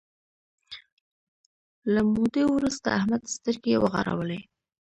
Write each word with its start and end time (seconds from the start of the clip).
له 1.93 2.01
مودې 2.13 2.43
وروسته 2.55 2.87
احمد 2.99 3.23
سترګې 3.35 3.75
وغړولې. 3.79 4.39